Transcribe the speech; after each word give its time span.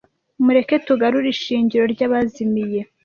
mureke 0.43 0.75
tugarure 0.87 1.27
ishingiro 1.35 1.83
ryabazimiye 1.93 2.81